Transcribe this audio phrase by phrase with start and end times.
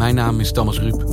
[0.00, 1.04] Mijn naam is Thomas Ruip.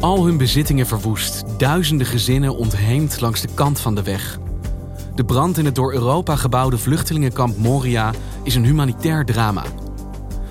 [0.00, 4.38] Al hun bezittingen verwoest, duizenden gezinnen ontheemd langs de kant van de weg.
[5.14, 9.62] De brand in het door Europa gebouwde vluchtelingenkamp Moria is een humanitair drama.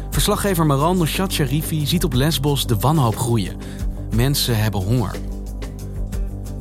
[0.10, 3.58] Verslaggever Maran Noshat Sharifi ziet op Lesbos de wanhoop groeien.
[4.16, 5.35] Mensen hebben honger.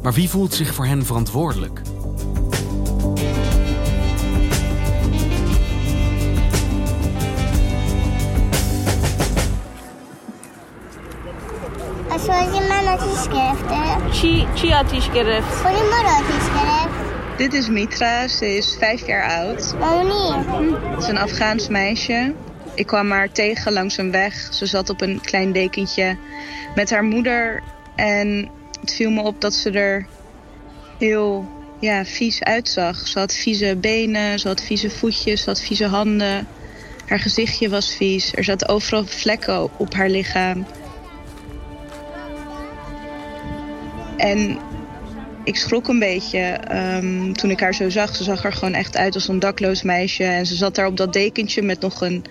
[0.05, 1.81] Maar wie voelt zich voor hen verantwoordelijk?
[14.11, 15.47] Chi, chi is gereft.
[15.47, 15.71] Voor.
[17.37, 19.75] Dit is Mitra, ze is vijf jaar oud.
[19.79, 20.77] Waarom niet?
[20.91, 22.35] Het is een Afghaans meisje.
[22.75, 24.35] Ik kwam haar tegen langs een weg.
[24.35, 26.17] Ze zat op een klein dekentje
[26.75, 27.63] met haar moeder.
[27.97, 28.51] En
[28.85, 30.07] het viel me op dat ze er
[30.99, 31.49] heel
[31.81, 33.09] ja, vies uitzag.
[33.09, 36.47] Ze had vieze benen, ze had vieze voetjes, ze had vieze handen.
[37.07, 38.35] Haar gezichtje was vies.
[38.35, 40.67] Er zaten overal vlekken op haar lichaam.
[44.17, 44.59] En
[45.45, 48.17] ik schrok een beetje ehm, toen ik haar zo zag.
[48.17, 50.25] Ze zag er gewoon echt uit als een dakloos meisje.
[50.25, 52.25] En ze zat daar op dat dekentje met nog een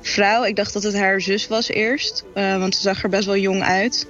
[0.00, 0.44] vrouw.
[0.44, 2.24] Ik dacht dat het haar zus was eerst.
[2.34, 4.06] eh, want ze zag er best wel jong uit.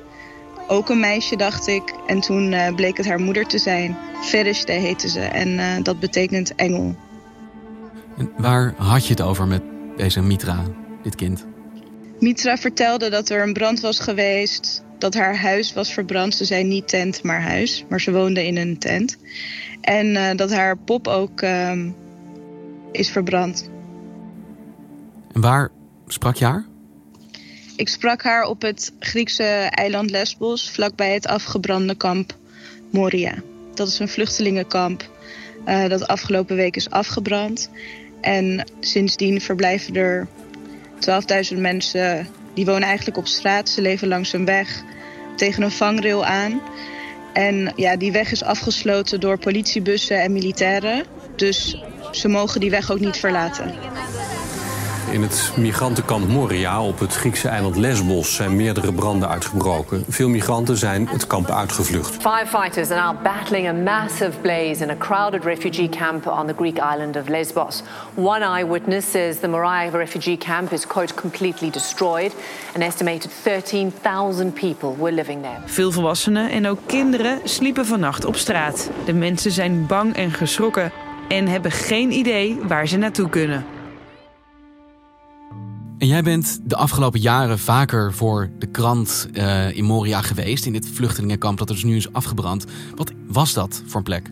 [0.72, 1.94] Ook een meisje, dacht ik.
[2.06, 3.97] En toen eh, bleek het haar moeder te zijn.
[4.21, 5.21] Ferishte heette ze.
[5.21, 6.97] En eh, dat betekent engel.
[8.16, 9.62] En waar had je het over met
[9.97, 10.65] deze Mitra,
[11.03, 11.47] dit kind?
[12.19, 14.84] Mitra vertelde dat er een brand was geweest.
[14.99, 16.34] Dat haar huis was verbrand.
[16.34, 17.84] Ze zei niet tent, maar huis.
[17.89, 19.16] Maar ze woonde in een tent.
[19.81, 21.91] En eh, dat haar pop ook ehm,
[22.93, 23.71] is verbrand.
[25.33, 25.71] En waar
[26.06, 26.71] sprak je haar?
[27.77, 32.37] Ik sprak haar op het Griekse eiland Lesbos, vlakbij het afgebrande kamp
[32.91, 33.34] Moria.
[33.75, 35.10] Dat is een vluchtelingenkamp
[35.65, 37.71] eh, dat afgelopen week is afgebrand.
[38.21, 40.28] En sindsdien verblijven er
[41.53, 42.28] 12.000 mensen.
[42.55, 43.69] Die wonen eigenlijk op straat.
[43.69, 44.83] Ze leven langs een weg
[45.37, 46.60] tegen een vangrail aan.
[47.33, 51.04] En ja, die weg is afgesloten door politiebussen en militairen.
[51.37, 53.75] Dus ze mogen die weg ook niet verlaten.
[55.12, 60.05] In het migrantenkamp Moria op het Griekse eiland Lesbos zijn meerdere branden uitgebroken.
[60.09, 62.17] Veel migranten zijn het kamp uitgevlucht.
[62.23, 66.77] Firefighters are now battling a massive blaze in a crowded refugee camp on the Greek
[66.77, 67.83] island of Lesbos.
[68.15, 72.34] One eyewitness says the Moria refugee camp is, quote, completely destroyed.
[72.75, 75.59] An estimated 13,000 people were living there.
[75.65, 78.91] Veel volwassenen en ook kinderen sliepen vannacht op straat.
[79.05, 80.93] De mensen zijn bang en geschrokken
[81.28, 83.65] en hebben geen idee waar ze naartoe kunnen.
[86.03, 90.73] En jij bent de afgelopen jaren vaker voor de krant eh, in Moria geweest, in
[90.73, 92.65] dit vluchtelingenkamp dat er dus nu is afgebrand.
[92.95, 94.31] Wat was dat voor een plek?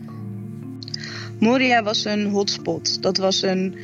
[1.39, 3.01] Moria was een hotspot.
[3.01, 3.75] Dat was een,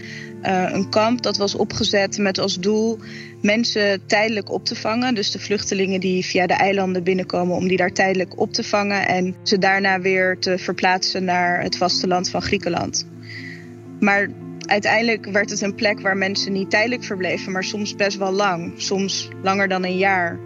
[0.42, 3.00] eh, een kamp dat was opgezet met als doel
[3.42, 5.16] mensen tijdelijk op te vangen.
[5.16, 9.08] Dus de vluchtelingen die via de eilanden binnenkomen om die daar tijdelijk op te vangen
[9.08, 13.08] en ze daarna weer te verplaatsen naar het vasteland van Griekenland.
[14.00, 14.30] Maar
[14.67, 18.74] uiteindelijk werd het een plek waar mensen niet tijdelijk verbleven, maar soms best wel lang.
[18.77, 20.39] Soms langer dan een jaar.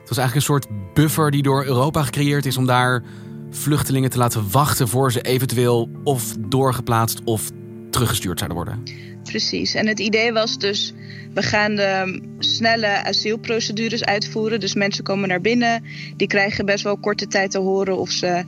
[0.00, 3.02] Het was eigenlijk een soort buffer die door Europa gecreëerd is om daar
[3.50, 7.50] vluchtelingen te laten wachten voor ze eventueel of doorgeplaatst of
[7.90, 8.82] teruggestuurd zouden worden.
[9.22, 9.74] Precies.
[9.74, 10.94] En het idee was dus,
[11.34, 14.60] we gaan de snelle asielprocedures uitvoeren.
[14.60, 15.84] Dus mensen komen naar binnen,
[16.16, 18.44] die krijgen best wel korte tijd te horen of ze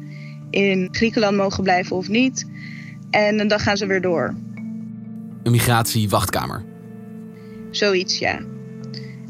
[0.51, 2.47] in Griekenland mogen blijven of niet.
[3.15, 4.35] En dan gaan ze weer door.
[5.43, 6.65] Een migratiewachtkamer.
[7.71, 8.41] Zoiets, ja.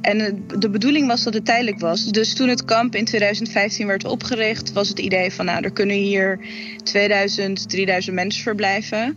[0.01, 2.05] En eh, de bedoeling was dat het tijdelijk was.
[2.05, 5.97] Dus toen het kamp in 2015 werd opgericht, was het idee van nou, er kunnen
[5.97, 6.41] hier
[6.83, 9.17] 2000, 3000 mensen verblijven.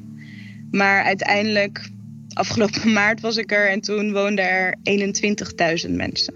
[0.72, 1.90] Maar uiteindelijk,
[2.34, 4.78] afgelopen maart was ik er en toen woonden er
[5.88, 6.34] 21.000 mensen.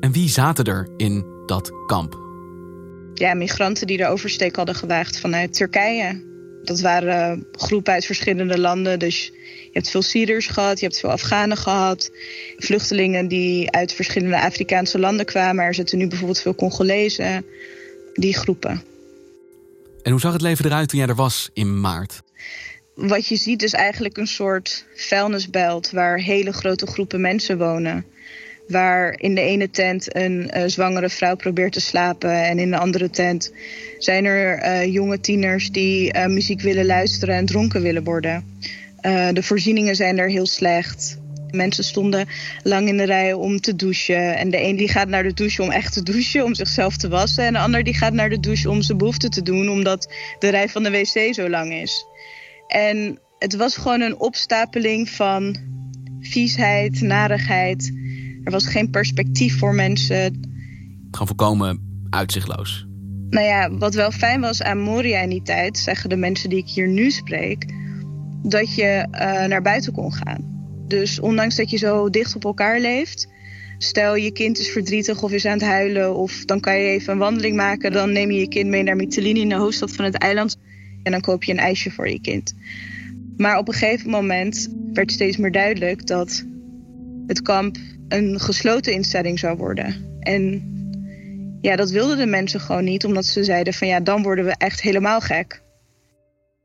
[0.00, 2.20] En wie zaten er in dat kamp?
[3.14, 6.30] Ja, migranten die de oversteek hadden gewaagd vanuit Turkije.
[6.64, 8.98] Dat waren groepen uit verschillende landen.
[8.98, 9.24] Dus
[9.64, 12.10] je hebt veel Syriërs gehad, je hebt veel Afghanen gehad.
[12.56, 15.64] Vluchtelingen die uit verschillende Afrikaanse landen kwamen.
[15.64, 17.44] Er zitten nu bijvoorbeeld veel Congolezen.
[18.14, 18.82] Die groepen.
[20.02, 22.22] En hoe zag het leven eruit toen jij er was in maart?
[22.94, 28.06] Wat je ziet is eigenlijk een soort vuilnisbelt waar hele grote groepen mensen wonen.
[28.72, 32.44] Waar in de ene tent een uh, zwangere vrouw probeert te slapen.
[32.44, 33.52] En in de andere tent
[33.98, 38.44] zijn er uh, jonge tieners die uh, muziek willen luisteren en dronken willen worden.
[39.32, 41.18] de voorzieningen zijn er heel slecht.
[41.50, 42.28] Mensen stonden
[42.62, 44.36] lang in de rij om te douchen.
[44.36, 47.08] En de een die gaat naar de douche om echt te douchen, om zichzelf te
[47.08, 47.44] wassen.
[47.44, 50.48] En de ander die gaat naar de douche om zijn behoefte te doen, omdat de
[50.48, 52.06] rij van de wc zo lang is.
[52.68, 55.56] En het was gewoon een opstapeling van
[56.20, 57.92] viesheid, narigheid.
[58.44, 60.40] Er was geen perspectief voor mensen.
[61.10, 62.86] Gewoon volkomen uitzichtloos.
[63.30, 66.58] Nou ja, wat wel fijn was aan Moria in die tijd, zeggen de mensen die
[66.58, 67.66] ik hier nu spreek,
[68.42, 70.50] dat je uh, naar buiten kon gaan.
[70.88, 73.28] Dus ondanks dat je zo dicht op elkaar leeft,
[73.78, 77.12] stel je kind is verdrietig of is aan het huilen, of dan kan je even
[77.12, 80.04] een wandeling maken, dan neem je je kind mee naar Mytilene in de hoofdstad van
[80.04, 80.58] het eiland
[81.02, 82.54] en dan koop je een ijsje voor je kind.
[83.36, 86.44] Maar op een gegeven moment werd steeds meer duidelijk dat
[87.32, 87.76] het kamp
[88.08, 90.16] een gesloten instelling zou worden.
[90.20, 90.62] En
[91.60, 94.54] ja, dat wilden de mensen gewoon niet, omdat ze zeiden van ja, dan worden we
[94.58, 95.62] echt helemaal gek.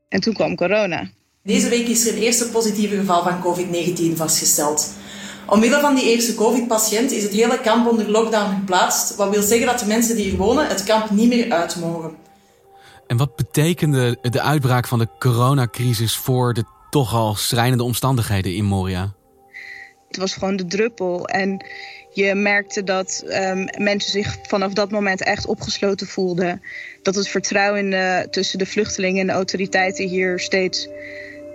[0.08, 1.10] En toen kwam corona.
[1.42, 4.92] Deze week is er een eerste positieve geval van COVID-19 vastgesteld.
[5.46, 9.66] Omwille van die eerste COVID-patiënt is het hele kamp onder lockdown geplaatst, wat wil zeggen
[9.66, 12.16] dat de mensen die hier wonen het kamp niet meer uit mogen.
[13.06, 18.64] En wat betekende de uitbraak van de coronacrisis voor de toch al schrijnende omstandigheden in
[18.64, 19.17] Moria?
[20.08, 21.28] Het was gewoon de druppel.
[21.28, 21.64] En
[22.12, 26.62] je merkte dat um, mensen zich vanaf dat moment echt opgesloten voelden.
[27.02, 30.88] Dat het vertrouwen de, tussen de vluchtelingen en de autoriteiten hier steeds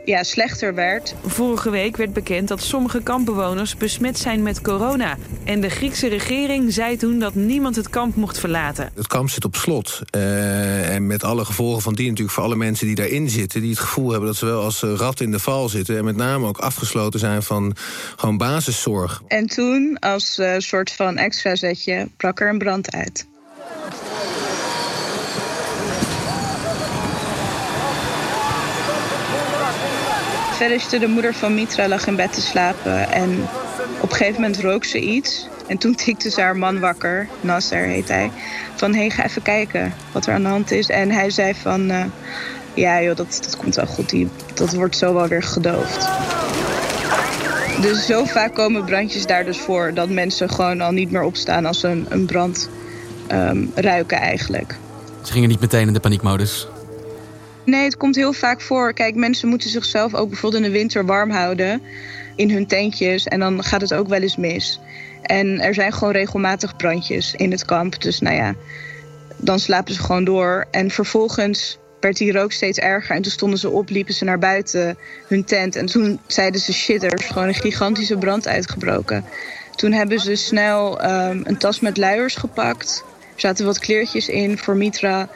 [0.06, 1.16] ja, slechter werd.
[1.26, 5.18] Vorige week werd bekend dat sommige kampbewoners besmet zijn met corona.
[5.44, 8.92] En de Griekse regering zei toen dat niemand het kamp mocht verlaten.
[8.96, 10.02] Het kamp zit op slot.
[10.16, 13.62] Uh, en met alle gevolgen van die natuurlijk voor alle mensen die daarin zitten...
[13.62, 15.98] die het gevoel hebben dat ze wel als rat in de val zitten...
[15.98, 17.76] en met name ook afgesloten zijn van
[18.16, 19.22] gewoon basiszorg.
[19.28, 23.26] En toen, als uh, soort van extra zetje, brak er een brand uit.
[30.58, 33.48] Verder de moeder van Mitra lag in bed te slapen en
[34.00, 35.48] op een gegeven moment rook ze iets.
[35.68, 38.32] En toen tikte ze haar man wakker, Nasser heet hij,
[38.76, 40.90] van hé, hey, ga even kijken wat er aan de hand is.
[40.90, 42.04] En hij zei van, uh,
[42.74, 46.08] ja joh, dat, dat komt wel goed, die, dat wordt zo wel weer gedoofd.
[47.82, 51.66] Dus zo vaak komen brandjes daar dus voor dat mensen gewoon al niet meer opstaan
[51.66, 52.70] als ze een, een brand
[53.32, 54.76] um, ruiken eigenlijk.
[55.22, 56.68] Ze gingen niet meteen in de paniekmodus?
[57.66, 58.94] Nee, het komt heel vaak voor.
[58.94, 61.82] Kijk, mensen moeten zichzelf ook bijvoorbeeld in de winter warm houden
[62.36, 63.26] in hun tentjes.
[63.26, 64.80] En dan gaat het ook wel eens mis.
[65.22, 68.02] En er zijn gewoon regelmatig brandjes in het kamp.
[68.02, 68.56] Dus nou ja,
[69.38, 70.68] dan slapen ze gewoon door.
[70.72, 73.16] En vervolgens werd die rook steeds erger.
[73.16, 75.76] En toen stonden ze op, liepen ze naar buiten hun tent.
[75.76, 79.26] En toen zeiden ze shit, er is gewoon een gigantische brand uitgebroken.
[79.76, 83.04] Toen hebben ze snel um, een tas met luiers gepakt.
[83.34, 85.30] Er zaten wat kleertjes in voor Mitra.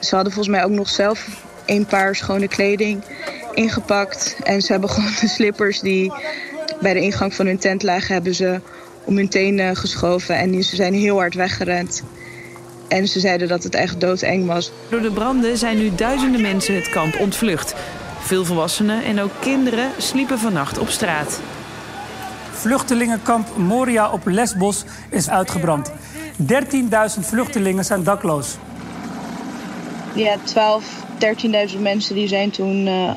[0.00, 1.28] Ze hadden volgens mij ook nog zelf
[1.66, 3.02] een paar schone kleding
[3.52, 4.36] ingepakt.
[4.42, 6.12] En ze hebben gewoon de slippers die
[6.80, 8.60] bij de ingang van hun tent lagen, hebben ze
[9.04, 10.36] om hun tenen geschoven.
[10.36, 12.02] En ze zijn heel hard weggerend.
[12.88, 14.72] En ze zeiden dat het echt doodeng was.
[14.88, 17.74] Door de branden zijn nu duizenden mensen het kamp ontvlucht.
[18.20, 21.40] Veel volwassenen en ook kinderen sliepen vannacht op straat.
[22.52, 25.90] Vluchtelingenkamp Moria op Lesbos is uitgebrand.
[25.90, 25.96] 13.000
[27.20, 28.56] vluchtelingen zijn dakloos
[30.14, 30.84] ja, 12,
[31.72, 33.10] 13.000 mensen die zijn toen uh,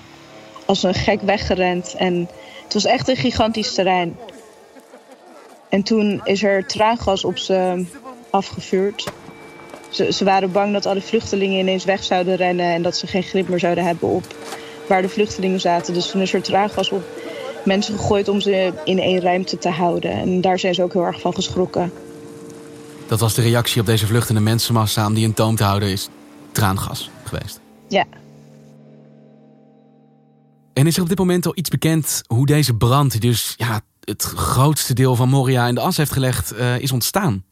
[0.66, 1.96] als een gek weggerend.
[1.98, 2.30] En
[2.64, 4.18] het was echt een gigantisch terrein.
[5.70, 7.86] En toen is er traangas op ze
[8.30, 9.12] afgevuurd.
[9.90, 12.66] Ze, ze waren bang dat alle vluchtelingen ineens weg zouden rennen...
[12.66, 14.36] en dat ze geen grip meer zouden hebben op
[14.88, 15.94] waar de vluchtelingen zaten.
[15.94, 17.04] Dus toen is er traangas op
[17.66, 20.12] mensen gegooid om ze in één ruimte te houden.
[20.12, 21.92] En daar zijn ze ook heel erg van geschrokken.
[23.08, 25.90] Dat was de reactie op deze vluchtende mensenmassa om die in toom te houden...
[25.90, 26.10] is
[26.58, 27.60] traangas geweest.
[27.88, 28.06] Ja.
[30.74, 33.82] En is er op dit moment al iets bekend hoe deze brand, die dus ja,
[34.04, 37.44] het grootste deel van Moria in de as heeft gelegd, uh, is ontstaan?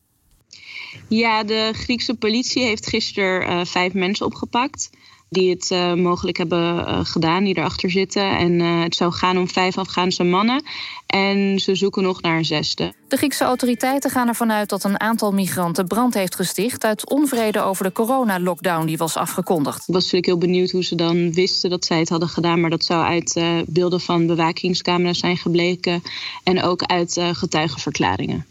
[1.08, 4.90] Ja, de Griekse politie heeft gisteren uh, vijf mensen opgepakt.
[5.30, 8.38] Die het uh, mogelijk hebben uh, gedaan, die erachter zitten.
[8.38, 10.64] En uh, het zou gaan om vijf Afghaanse mannen.
[11.08, 12.94] En ze zoeken nog naar een zesde.
[13.08, 16.84] De Griekse autoriteiten gaan ervan uit dat een aantal migranten brand heeft gesticht...
[16.84, 19.80] uit onvrede over de coronalockdown die was afgekondigd.
[19.88, 22.62] Ik was natuurlijk heel benieuwd hoe ze dan wisten dat zij het hadden gedaan.
[22.62, 26.02] Maar dat zou uit beelden van bewakingscamera's zijn gebleken.
[26.44, 28.46] En ook uit getuigenverklaringen.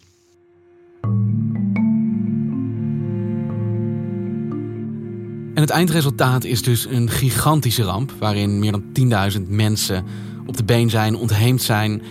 [5.55, 10.05] En het eindresultaat is dus een gigantische ramp, waarin meer dan 10.000 mensen
[10.47, 12.03] op de been zijn, ontheemd zijn.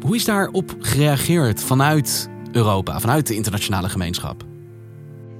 [0.00, 4.44] Hoe is daarop gereageerd vanuit Europa, vanuit de internationale gemeenschap?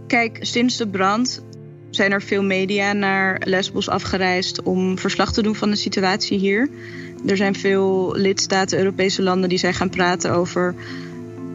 [0.07, 1.45] Kijk, sinds de brand
[1.90, 6.69] zijn er veel media naar Lesbos afgereisd om verslag te doen van de situatie hier.
[7.26, 10.75] Er zijn veel lidstaten, Europese landen, die zijn gaan praten over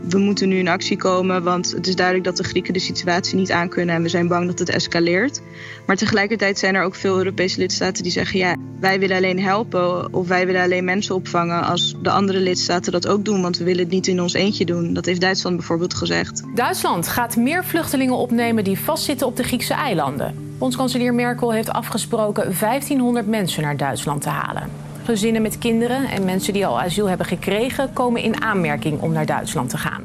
[0.10, 3.36] we moeten nu in actie komen, want het is duidelijk dat de Grieken de situatie
[3.36, 5.42] niet aankunnen en we zijn bang dat het escaleert.
[5.86, 10.14] Maar tegelijkertijd zijn er ook veel Europese lidstaten die zeggen: ja, wij willen alleen helpen
[10.14, 13.64] of wij willen alleen mensen opvangen als de andere lidstaten dat ook doen, want we
[13.64, 14.94] willen het niet in ons eentje doen.
[14.94, 16.44] Dat heeft Duitsland bijvoorbeeld gezegd.
[16.56, 20.56] Duitsland gaat meer vluchtelingen opnemen die vastzitten op de Griekse eilanden.
[20.58, 24.91] Bondskanselier Merkel heeft afgesproken 1500 mensen naar Duitsland te halen.
[25.04, 29.26] Gezinnen met kinderen en mensen die al asiel hebben gekregen komen in aanmerking om naar
[29.26, 30.04] Duitsland te gaan.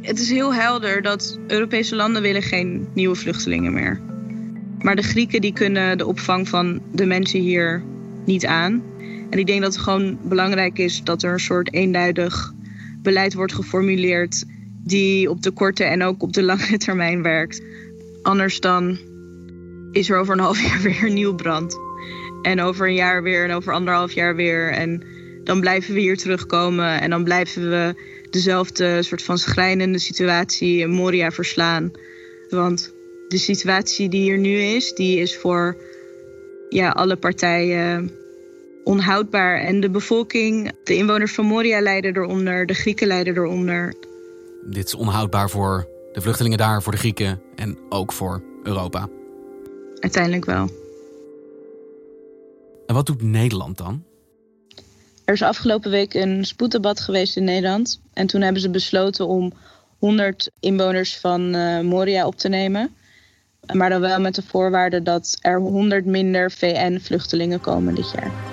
[0.00, 4.00] Het is heel helder dat Europese landen willen geen nieuwe vluchtelingen meer.
[4.78, 7.82] Maar de Grieken die kunnen de opvang van de mensen hier
[8.24, 8.82] niet aan.
[9.30, 12.52] En ik denk dat het gewoon belangrijk is dat er een soort eenduidig
[13.02, 14.44] beleid wordt geformuleerd
[14.84, 17.62] die op de korte en ook op de lange termijn werkt.
[18.22, 18.98] Anders dan
[19.92, 21.78] is er over een half jaar weer een nieuw brand.
[22.42, 24.72] En over een jaar weer en over anderhalf jaar weer.
[24.72, 25.02] En
[25.44, 27.94] dan blijven we hier terugkomen en dan blijven we
[28.30, 31.90] dezelfde soort van schrijnende situatie in Moria verslaan.
[32.50, 32.94] Want
[33.28, 35.76] de situatie die hier nu is, die is voor
[36.68, 38.10] ja, alle partijen
[38.84, 39.60] onhoudbaar.
[39.60, 43.94] En de bevolking, de inwoners van Moria lijden eronder, de Grieken lijden eronder.
[44.64, 49.08] Dit is onhoudbaar voor de vluchtelingen daar, voor de Grieken en ook voor Europa.
[50.00, 50.81] Uiteindelijk wel.
[52.92, 54.04] En wat doet Nederland dan?
[55.24, 58.00] Er is afgelopen week een spoeddebat geweest in Nederland.
[58.12, 59.52] En toen hebben ze besloten om
[59.98, 62.94] 100 inwoners van uh, Moria op te nemen.
[63.72, 68.51] Maar dan wel met de voorwaarde dat er 100 minder VN-vluchtelingen komen dit jaar.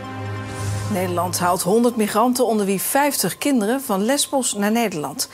[0.93, 5.29] Nederland haalt 100 migranten, onder wie 50 kinderen, van Lesbos naar Nederland.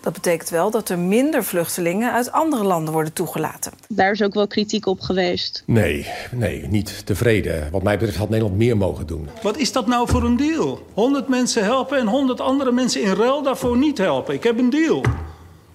[0.00, 3.72] Dat betekent wel dat er minder vluchtelingen uit andere landen worden toegelaten.
[3.88, 5.62] Daar is ook wel kritiek op geweest.
[5.66, 7.70] Nee, nee, niet tevreden.
[7.70, 9.28] Wat mij betreft had Nederland meer mogen doen.
[9.42, 10.86] Wat is dat nou voor een deal?
[10.94, 14.34] 100 mensen helpen en 100 andere mensen in ruil daarvoor niet helpen.
[14.34, 15.04] Ik heb een deal.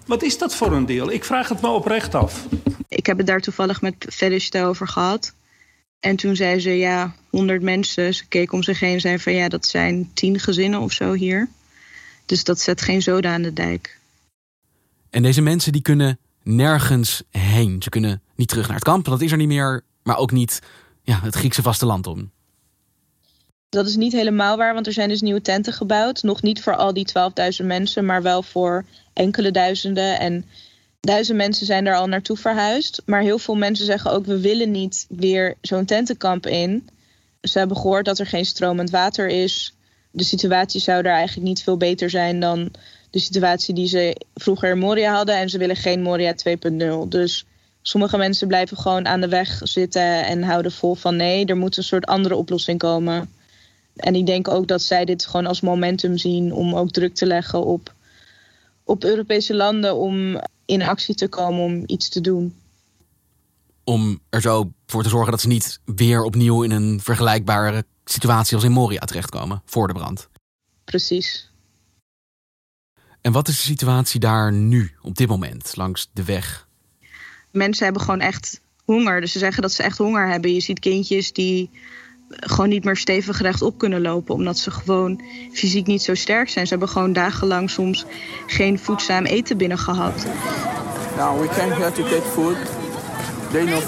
[0.06, 1.10] Wat is dat voor een deal?
[1.10, 2.46] Ik vraag het me oprecht af.
[2.88, 5.34] Ik heb het daar toevallig met Felicite over gehad.
[6.00, 8.14] En toen zei ze, ja, 100 mensen.
[8.14, 11.12] Ze keek om zich heen en zei van, ja, dat zijn 10 gezinnen of zo
[11.12, 11.48] hier.
[12.26, 13.98] Dus dat zet geen zoden aan de dijk.
[15.10, 17.82] En deze mensen die kunnen nergens heen.
[17.82, 19.82] Ze kunnen niet terug naar het kamp, dat is er niet meer.
[20.02, 20.62] Maar ook niet
[21.02, 22.30] ja, het Griekse vasteland om.
[23.68, 26.22] Dat is niet helemaal waar, want er zijn dus nieuwe tenten gebouwd.
[26.22, 27.08] Nog niet voor al die
[27.60, 30.18] 12.000 mensen, maar wel voor enkele duizenden.
[30.18, 30.44] En
[31.00, 33.02] duizend mensen zijn daar al naartoe verhuisd.
[33.06, 36.88] Maar heel veel mensen zeggen ook: we willen niet weer zo'n tentenkamp in.
[37.48, 39.74] Ze hebben gehoord dat er geen stromend water is.
[40.10, 42.70] De situatie zou daar eigenlijk niet veel beter zijn dan
[43.10, 45.36] de situatie die ze vroeger in Moria hadden.
[45.36, 46.34] En ze willen geen Moria
[47.02, 47.08] 2.0.
[47.08, 47.46] Dus
[47.82, 51.76] sommige mensen blijven gewoon aan de weg zitten en houden vol van nee, er moet
[51.76, 53.28] een soort andere oplossing komen.
[53.96, 57.26] En ik denk ook dat zij dit gewoon als momentum zien om ook druk te
[57.26, 57.94] leggen op,
[58.84, 62.54] op Europese landen om in actie te komen om iets te doen.
[63.88, 68.54] Om er zo voor te zorgen dat ze niet weer opnieuw in een vergelijkbare situatie
[68.54, 70.28] als in Moria terechtkomen voor de brand.
[70.84, 71.50] Precies.
[73.20, 76.68] En wat is de situatie daar nu, op dit moment, langs de weg?
[77.50, 79.20] Mensen hebben gewoon echt honger.
[79.20, 80.54] Dus ze zeggen dat ze echt honger hebben.
[80.54, 81.70] Je ziet kindjes die
[82.28, 84.34] gewoon niet meer stevig rechtop kunnen lopen.
[84.34, 86.66] Omdat ze gewoon fysiek niet zo sterk zijn.
[86.66, 88.04] Ze hebben gewoon dagenlang soms
[88.46, 90.26] geen voedzaam eten binnen gehad.
[91.16, 92.75] Now we came here to get food.
[93.50, 93.80] They.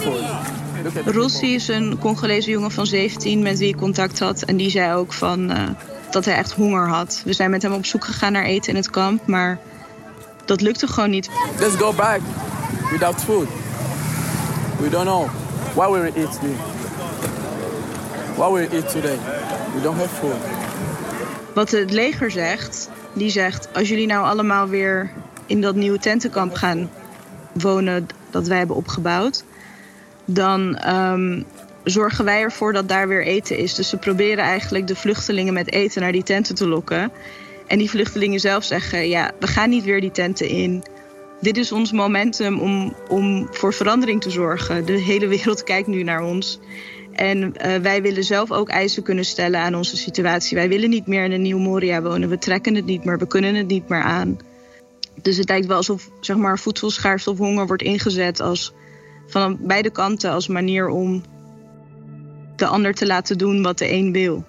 [1.05, 4.43] Rossi is een Congolese jongen van 17 met wie ik contact had.
[4.43, 5.50] En die zei ook van...
[5.50, 5.69] Uh,
[6.11, 7.23] dat hij echt honger had.
[7.25, 9.59] We zijn met hem op zoek gegaan naar eten in het kamp, maar
[10.45, 11.31] dat lukte gewoon niet.
[11.59, 12.21] Let's go back
[12.91, 13.49] without food.
[14.81, 15.29] We don't know
[15.75, 16.57] what we will eat today.
[18.37, 19.19] What we eat today.
[19.75, 20.37] We don't have food.
[21.55, 25.11] Wat het leger zegt, die zegt: als jullie nou allemaal weer
[25.47, 26.91] in dat nieuwe tentenkamp gaan
[27.53, 29.45] wonen dat wij hebben opgebouwd,
[30.25, 31.45] dan um,
[31.85, 33.75] zorgen wij ervoor dat daar weer eten is.
[33.75, 37.13] Dus ze proberen eigenlijk de vluchtelingen met eten naar die tenten te lokken.
[37.67, 40.83] En die vluchtelingen zelf zeggen: ja, we gaan niet weer die tenten in.
[41.41, 44.87] Dit is ons momentum om, om voor verandering te zorgen.
[44.87, 46.59] De hele wereld kijkt nu naar ons.
[47.13, 50.57] En uh, wij willen zelf ook eisen kunnen stellen aan onze situatie.
[50.57, 52.29] Wij willen niet meer in een nieuw Moria wonen.
[52.29, 53.19] We trekken het niet meer.
[53.19, 54.39] We kunnen het niet meer aan.
[55.23, 58.73] Dus het lijkt wel alsof zeg maar, voedselschaarste of honger wordt ingezet als,
[59.27, 61.23] van beide kanten als manier om
[62.57, 64.45] de ander te laten doen wat de een wil.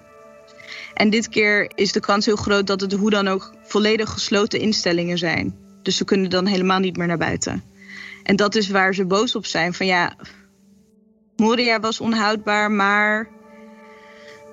[0.94, 4.60] En dit keer is de kans heel groot dat het hoe dan ook volledig gesloten
[4.60, 5.56] instellingen zijn.
[5.82, 7.64] Dus ze kunnen dan helemaal niet meer naar buiten.
[8.22, 9.74] En dat is waar ze boos op zijn.
[9.74, 10.16] Van ja,
[11.36, 13.28] Moria was onhoudbaar, maar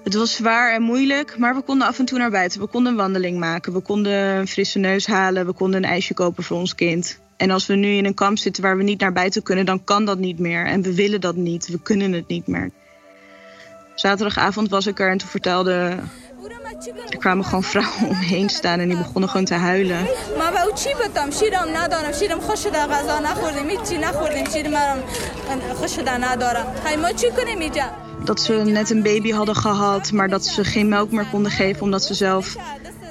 [0.07, 1.37] het was zwaar en moeilijk.
[1.37, 2.59] Maar we konden af en toe naar buiten.
[2.59, 3.73] We konden een wandeling maken.
[3.73, 5.45] We konden een frisse neus halen.
[5.45, 7.19] We konden een ijsje kopen voor ons kind.
[7.37, 9.83] En als we nu in een kamp zitten waar we niet naar buiten kunnen, dan
[9.83, 10.65] kan dat niet meer.
[10.65, 11.67] En we willen dat niet.
[11.67, 12.71] We kunnen het niet meer.
[13.95, 15.97] Zaterdagavond was ik er en toen vertelde
[17.09, 20.07] er kwamen gewoon vrouwen omheen staan en die begonnen gewoon te huilen.
[28.27, 31.81] Dat ze net een baby hadden gehad, maar dat ze geen melk meer konden geven
[31.81, 32.55] omdat ze zelf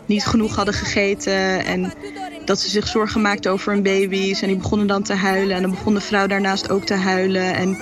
[0.06, 1.64] niet genoeg hadden gegeten.
[1.64, 1.92] En
[2.44, 4.42] dat ze zich zorgen maakten over hun baby's.
[4.42, 5.56] En die begonnen dan te huilen.
[5.56, 7.54] En dan begon de vrouw daarnaast ook te huilen.
[7.54, 7.78] En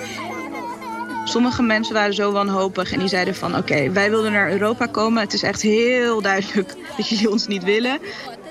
[1.27, 5.21] Sommige mensen waren zo wanhopig en die zeiden van oké, wij wilden naar Europa komen.
[5.21, 7.99] Het is echt heel duidelijk dat jullie ons niet willen.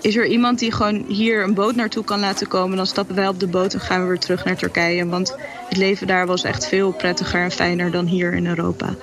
[0.00, 3.28] Is er iemand die gewoon hier een boot naartoe kan laten komen, dan stappen wij
[3.28, 5.06] op de boot en gaan we weer terug naar Turkije.
[5.06, 5.36] Want
[5.68, 8.94] het leven daar was echt veel prettiger en fijner dan hier in Europa.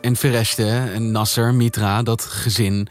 [0.00, 2.88] En Vereste en Nasser, Mitra, dat gezin,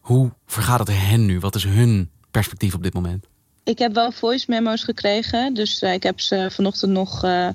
[0.00, 1.40] hoe vergaat het hen nu?
[1.40, 3.26] Wat is hun perspectief op dit moment?
[3.64, 5.54] Ik heb wel voice memo's gekregen.
[5.54, 7.48] Dus uh, ik heb ze vanochtend nog uh,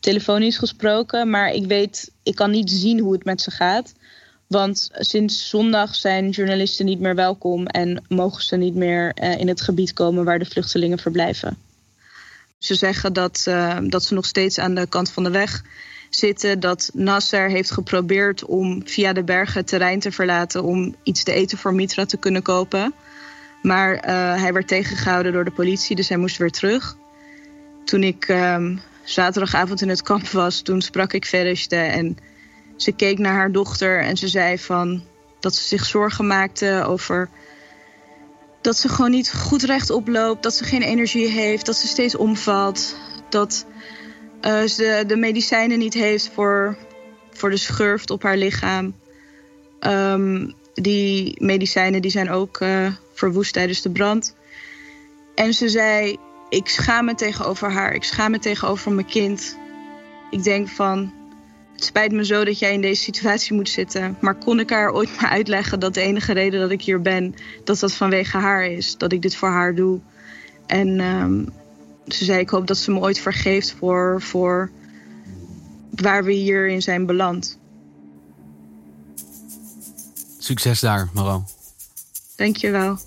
[0.00, 1.30] telefonisch gesproken.
[1.30, 3.94] Maar ik weet, ik kan niet zien hoe het met ze gaat.
[4.46, 9.48] Want sinds zondag zijn journalisten niet meer welkom en mogen ze niet meer uh, in
[9.48, 11.56] het gebied komen waar de vluchtelingen verblijven.
[12.58, 13.42] Ze zeggen dat,
[13.82, 15.62] dat ze nog steeds aan de kant van de weg
[16.10, 16.60] zitten.
[16.60, 21.32] Dat Nasser heeft geprobeerd om via de bergen het terrein te verlaten om iets te
[21.32, 22.94] eten voor Mitra te kunnen kopen.
[23.66, 26.96] Maar uh, hij werd tegengehouden door de politie, dus hij moest weer terug.
[27.84, 32.16] Toen ik um, zaterdagavond in het kamp was, toen sprak ik Veriste en
[32.76, 35.02] ze keek naar haar dochter en ze zei van
[35.40, 37.28] dat ze zich zorgen maakte over
[38.60, 42.16] dat ze gewoon niet goed rechtop loopt, dat ze geen energie heeft, dat ze steeds
[42.16, 42.96] omvalt,
[43.28, 43.66] dat
[44.42, 46.76] uh, ze de medicijnen niet heeft voor,
[47.30, 48.94] voor de schurft op haar lichaam.
[49.80, 54.34] Um, die medicijnen die zijn ook uh, verwoest tijdens de brand.
[55.34, 56.16] En ze zei:
[56.48, 57.94] Ik schaam me tegenover haar.
[57.94, 59.58] Ik schaam me tegenover mijn kind.
[60.30, 61.14] Ik denk van.
[61.72, 64.16] Het spijt me zo dat jij in deze situatie moet zitten.
[64.20, 67.34] Maar kon ik haar ooit maar uitleggen dat de enige reden dat ik hier ben,
[67.64, 68.96] dat dat vanwege haar is.
[68.96, 70.00] Dat ik dit voor haar doe.
[70.66, 71.48] En um,
[72.06, 74.70] ze zei: Ik hoop dat ze me ooit vergeeft voor, voor
[75.90, 77.58] waar we hier in zijn beland.
[80.46, 81.44] Succes daar, Maro.
[82.36, 82.98] Dankjewel.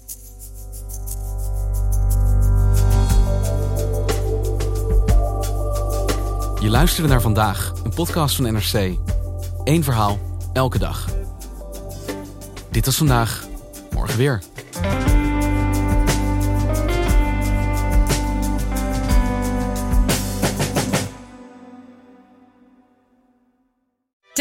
[6.62, 8.98] Je luisterde naar vandaag, een podcast van NRC.
[9.64, 10.20] Eén verhaal,
[10.54, 11.10] elke dag.
[12.72, 13.48] Dit was vandaag,
[13.92, 14.44] morgen weer.